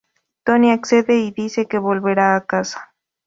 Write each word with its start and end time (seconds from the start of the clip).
Tony 0.45 0.71
accede 0.71 1.19
y 1.19 1.29
dice 1.29 1.67
que 1.67 1.77
volverá 1.77 2.35
a 2.35 2.47
casa. 2.47 2.95